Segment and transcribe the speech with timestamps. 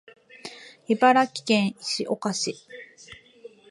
[0.87, 2.55] 茨城県石岡市